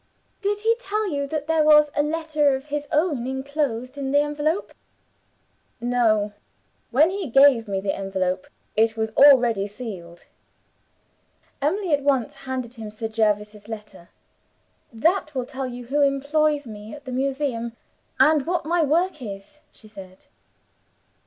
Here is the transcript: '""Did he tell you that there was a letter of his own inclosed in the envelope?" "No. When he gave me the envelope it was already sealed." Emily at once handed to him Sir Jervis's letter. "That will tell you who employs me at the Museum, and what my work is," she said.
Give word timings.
'""Did 0.41 0.61
he 0.61 0.73
tell 0.79 1.11
you 1.11 1.27
that 1.27 1.45
there 1.45 1.63
was 1.63 1.91
a 1.95 2.01
letter 2.01 2.55
of 2.55 2.65
his 2.69 2.87
own 2.91 3.27
inclosed 3.27 3.99
in 3.99 4.09
the 4.11 4.17
envelope?" 4.19 4.73
"No. 5.79 6.33
When 6.89 7.11
he 7.11 7.29
gave 7.29 7.67
me 7.67 7.81
the 7.81 7.95
envelope 7.95 8.47
it 8.75 8.97
was 8.97 9.11
already 9.11 9.67
sealed." 9.67 10.25
Emily 11.61 11.93
at 11.93 12.01
once 12.01 12.33
handed 12.33 12.71
to 12.71 12.81
him 12.81 12.89
Sir 12.89 13.09
Jervis's 13.09 13.67
letter. 13.67 14.09
"That 14.91 15.35
will 15.35 15.45
tell 15.45 15.67
you 15.67 15.85
who 15.85 16.01
employs 16.01 16.65
me 16.65 16.95
at 16.95 17.05
the 17.05 17.11
Museum, 17.11 17.73
and 18.19 18.47
what 18.47 18.65
my 18.65 18.81
work 18.81 19.21
is," 19.21 19.59
she 19.71 19.87
said. 19.87 20.25